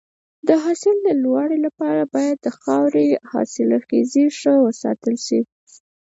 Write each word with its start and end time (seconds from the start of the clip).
د 0.47 0.49
حاصل 0.63 0.95
د 1.05 1.07
لوړوالي 1.23 1.57
لپاره 1.65 2.01
باید 2.15 2.37
د 2.41 2.47
خاورې 2.61 3.07
حاصلخیزي 3.31 4.25
ښه 4.39 4.53
وساتل 4.67 5.15
شي. 5.25 5.39